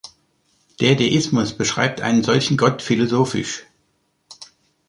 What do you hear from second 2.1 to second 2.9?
solchen Gott